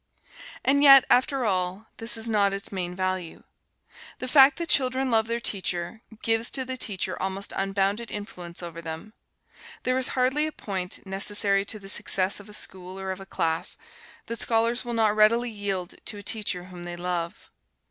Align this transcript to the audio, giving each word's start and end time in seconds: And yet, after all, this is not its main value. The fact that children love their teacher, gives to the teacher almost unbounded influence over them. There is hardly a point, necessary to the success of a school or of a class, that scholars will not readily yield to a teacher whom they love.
And 0.65 0.81
yet, 0.81 1.05
after 1.11 1.45
all, 1.45 1.85
this 1.97 2.17
is 2.17 2.27
not 2.27 2.53
its 2.53 2.71
main 2.71 2.95
value. 2.95 3.43
The 4.17 4.27
fact 4.27 4.57
that 4.57 4.67
children 4.67 5.11
love 5.11 5.27
their 5.27 5.39
teacher, 5.39 6.01
gives 6.23 6.49
to 6.49 6.65
the 6.65 6.75
teacher 6.75 7.21
almost 7.21 7.53
unbounded 7.55 8.09
influence 8.09 8.63
over 8.63 8.81
them. 8.81 9.13
There 9.83 9.99
is 9.99 10.07
hardly 10.17 10.47
a 10.47 10.51
point, 10.51 11.05
necessary 11.05 11.63
to 11.65 11.77
the 11.77 11.87
success 11.87 12.39
of 12.39 12.49
a 12.49 12.53
school 12.55 12.99
or 12.99 13.11
of 13.11 13.19
a 13.19 13.27
class, 13.27 13.77
that 14.25 14.41
scholars 14.41 14.83
will 14.83 14.95
not 14.95 15.15
readily 15.15 15.51
yield 15.51 15.93
to 16.05 16.17
a 16.17 16.23
teacher 16.23 16.63
whom 16.63 16.83
they 16.83 16.95
love. 16.95 17.51